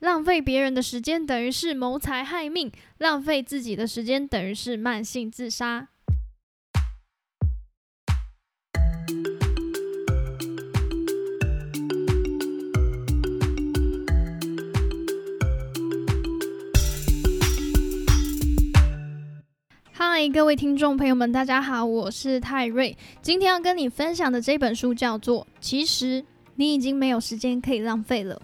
[0.00, 5.88] 浪费别人的时间等于是谋财害命，浪费自己的时间等于是慢性自杀。
[19.92, 22.96] 嗨，各位听众朋友们，大家好，我是泰瑞。
[23.22, 26.24] 今天要跟你分享的这本书叫做《其实
[26.56, 28.34] 你已经没有时间可以浪费了》。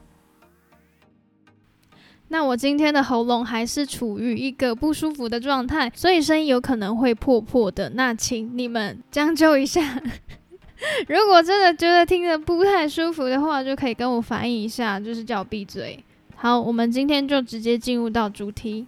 [2.33, 7.91] 那我今天的喉咙还是处于一个不舒服的状态，所以声音有可能会破破的。
[7.91, 10.01] 那请你们将就一下。
[11.09, 16.03] 如果真的觉得听着不太舒服的话，就可以跟我反映一下，就是叫我闭嘴。
[16.37, 18.87] 好，我们今天就直接进入到主题。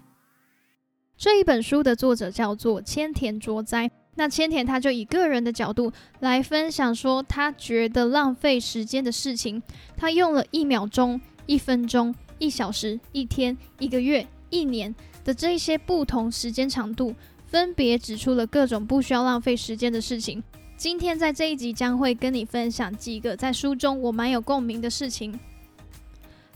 [1.19, 3.91] 这一本书的作者叫做千田卓哉。
[4.15, 9.61] 那千田他就以个人的角度来分享说，他觉得浪费时间的事情。
[9.97, 14.92] 他用了一秒钟、一分钟、一小时、一天、一个月、一年
[15.24, 17.15] 的这些不同时间长度，
[17.46, 20.43] 分别指出了各种不需要浪费时间的事情。
[20.76, 25.38] 今天在这一集将会跟你分享几个在书中我蛮有共鸣的事情。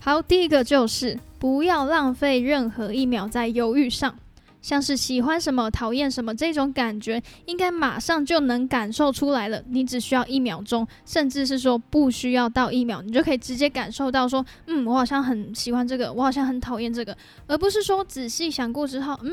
[0.00, 4.18] 好，第一个就是不要浪费任何一秒在犹豫上。
[4.66, 9.62] 像是喜欢什么、讨厌什么这种感觉，应该马上就能感受出来了。
[9.68, 19.32] 你只需要一秒钟，甚至是说不需要到一秒，你就可以直接感受到说，嗯，我好像很喜欢这个，我好像很讨厌这个，而不是说仔细想过之后，嗯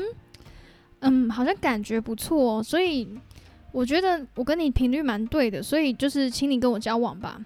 [1.00, 2.58] 嗯，好像感觉不错。
[2.58, 3.08] 哦所以
[3.72, 7.40] 我觉得我跟你频率蛮对的，所以就是请你跟我交往吧。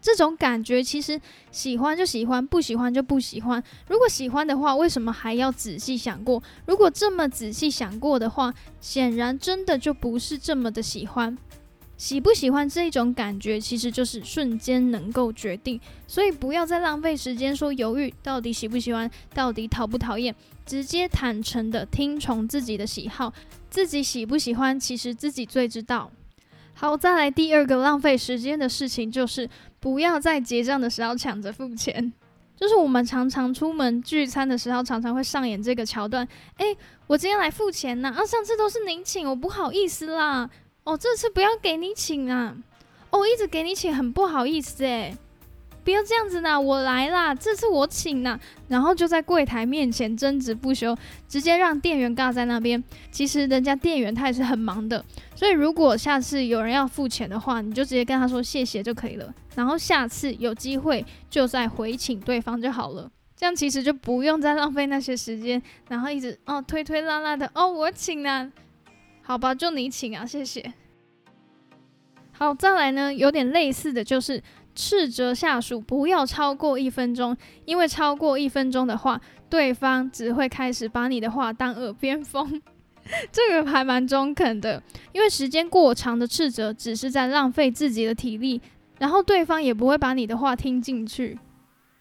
[0.00, 1.20] 这种感觉其实
[1.50, 3.62] 喜欢就喜欢，不喜欢就不喜欢。
[3.88, 6.42] 如果喜欢的话，为什么还要仔细想过？
[6.66, 11.36] 如果这么仔细想过的话，显然真的就不是这么的喜欢。
[11.98, 15.78] 喜不喜欢这一种感觉，其实就是瞬间能够决定。
[16.06, 20.34] 所以不要再浪费时间说犹豫，到底喜不喜欢，到底讨不讨厌，
[20.64, 23.34] 直接坦诚的听从自己的喜好，
[23.68, 26.10] 自己喜不喜欢，其实自己最知道。
[26.72, 29.46] 好，再来第二个浪费时间的事情就是。
[29.80, 32.12] 不要在结账的时候抢着付钱，
[32.54, 36.26] 就是我们常常出门聚餐的时候，常常会上演这个桥段。
[36.58, 36.76] 诶，
[37.06, 40.48] 我今天来付钱呢，啊，上次都是您请，我不好意思啦。
[40.84, 42.54] 哦，这次不要给你请啊，
[43.10, 45.16] 哦，一直给你请，很不好意思诶。
[45.82, 50.96] 不要这样子啦，我来啦，这次我请呐，然后就在柜台面前争执不休，
[51.26, 52.82] 直接让店员尬在那边。
[53.10, 55.04] 其实人家店员他也是很忙的，
[55.34, 59.34] 所以如果下次有人要付钱的话，你就直接跟他说谢谢就可以了。
[59.56, 68.50] 然后下次有机会就再回请对方就好了，这样其实就不用再浪费那些时间，然后一直哦推推拉拉的哦我请啊，
[69.22, 70.72] 好吧就你请啊谢谢。
[72.32, 74.42] 好，再来呢，有点类似的就是。
[74.74, 82.60] 斥责下属不要超过一分钟，因为超过一分钟的话，对方只会开始把你的话当耳边风。
[83.32, 84.82] 这个还蛮中肯的，
[85.12, 88.60] 因为时间过长的斥责只是在浪费自己的体力，
[88.98, 91.38] 然后对方也不会把你的话听进去。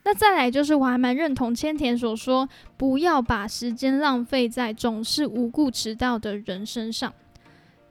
[0.03, 2.47] 那再来就是，我还蛮认同千田所说，
[2.77, 7.13] 不要把时间浪费在总是无故迟到的人身上。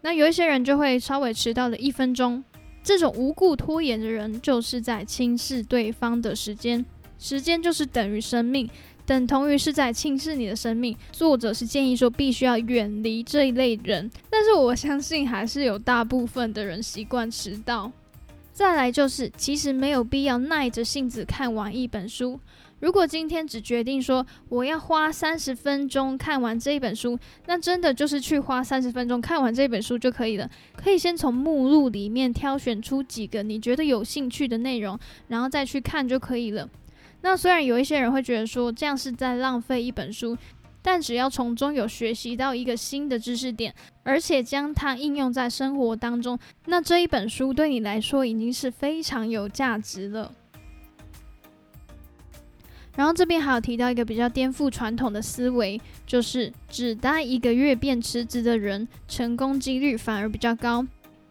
[0.03, 2.44] 那有一些人就会稍微迟到了一分钟。
[2.88, 6.82] 这种无故拖延的人，就是在轻视对方的时间。
[7.19, 8.66] 时间就是等于生命，
[9.04, 10.97] 等同于是在轻视你的生命。
[11.12, 14.10] 作者是建议说，必须要远离这一类人。
[14.31, 17.93] 但是我相信，还是有大部分的人习惯迟到。
[18.54, 22.41] 再来就是，其实没有必要耐着性子看完一本书。
[22.81, 30.49] 如果今天只决定说我要花三十分钟看完这一本书，那真的就是去花三十分钟看完这本书就可以了。
[30.77, 36.69] 可以先从目录里面挑选出几个你觉得有兴趣的内容，然后再去看就可以了。
[37.22, 40.37] 那虽然有一些人会觉得说这样是在浪费一本书，
[40.81, 43.75] 但只要从中有学习到一个新的知识点，
[44.05, 50.33] 而且将它应用在生活当中，那这一本书对你来说已经是非常有价值了。
[52.99, 60.85] 然后这边还有提到一个比较颠覆传统的思维，就是只待一个月便辞职的人，成功几率反而比较高。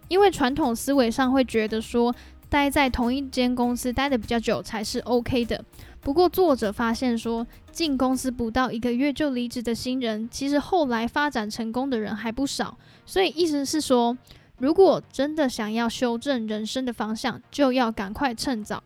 [0.07, 2.15] 因为传统思维上会觉得说，
[2.47, 5.61] 待在同一间公司待的比较久才是 OK 的。
[5.99, 12.77] 不过作者发现说，进公司不到一个月就离职的新人，其实后来发展成功的人还不少。
[13.05, 14.17] 所以意思是说，
[14.57, 18.81] 如果真的想要修正人生的方向，就要赶快趁早。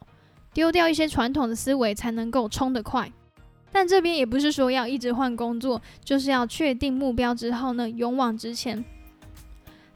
[0.53, 3.11] 丢掉一些传统的思维，才能够冲得快。
[3.71, 8.83] 但这边也不是说要一直换工作，就是要确定目标之后呢，勇往直前。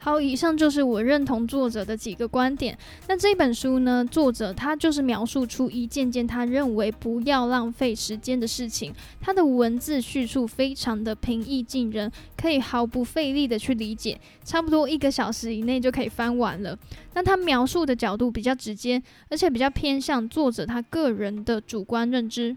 [0.06, 2.78] 好，以上就是我认同作者的几个观点。
[3.08, 8.94] 那这本书呢，作者他就是描述出一件件他认为不要浪费时间的事情。
[9.20, 16.78] 他的文字叙述非常的平易近人，可以毫不费力的去理解，差不多一个小时以内就可以翻完了。
[17.14, 22.56] 那他描述的角度比较直接，而且比较偏向作者他个人的主观认知。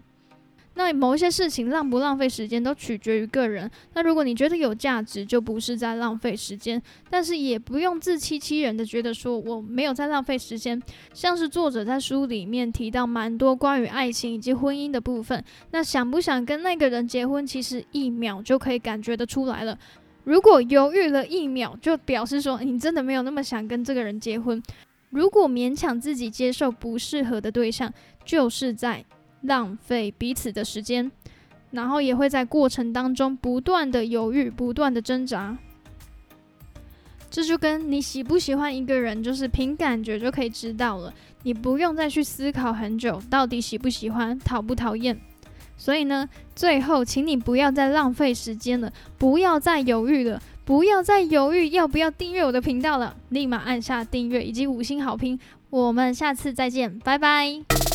[0.74, 3.70] 那某一些事情浪不浪费时间都取决于个人。
[3.92, 6.80] 那如果你觉得有价值，就不是在浪费时间。
[7.10, 10.80] 但是也不用自欺欺人的觉得说我没有在浪费时间。
[11.12, 15.44] 像是作者在书里面提到蛮多关于爱情以及婚姻的部分。
[15.72, 19.76] 那想不想跟那个人结婚，其实一秒就可以感觉得出来了。
[20.24, 24.62] 如果犹豫了一秒，就表示说你真的没有那么想跟这个人结婚。
[25.10, 27.92] 如果勉强自己接受不适合的对象，
[28.24, 29.04] 就是在。
[29.42, 31.10] 浪费彼此的时间，
[31.70, 35.56] 然后也会在过程当中不断的犹豫，不断的挣扎。
[37.30, 41.14] 这就跟你喜不喜欢一个人，就是凭感觉就可以知道了，
[41.44, 45.16] 你不用再去思考很久，到底喜不喜欢，讨不讨厌。
[45.76, 55.38] 所以呢，最后，请你不要再浪费时间了，不要再犹豫了，不要再犹豫要不要订阅我的频道了，立马按下订阅以及五星好评。
[55.70, 57.89] 我们下次再见，拜拜。